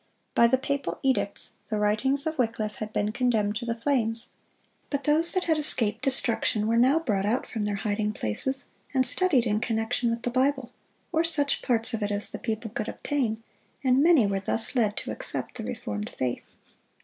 [0.33, 4.29] By the papal edicts the writings of Wycliffe had been condemned to the flames.
[4.89, 9.05] But those that had escaped destruction were now brought out from their hiding places, and
[9.05, 10.71] studied in connection with the Bible,
[11.11, 13.43] or such parts of it as the people could obtain,
[13.83, 16.45] and many were thus led to accept the reformed faith.